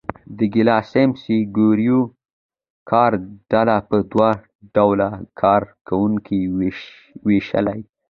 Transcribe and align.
ډوګلاس 0.37 0.89
اېم 0.99 1.11
سي 1.21 1.37
ګرېګور 1.55 2.05
کاري 2.89 3.19
ډله 3.51 3.75
په 3.89 3.97
دوه 4.11 4.29
ډوله 4.75 5.09
کار 5.41 5.61
کوونکو 5.87 6.35
وېشلې. 7.27 7.79